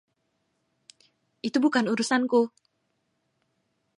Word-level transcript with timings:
Itu 1.47 1.57
bukan 1.65 1.85
urusanku. 1.93 2.41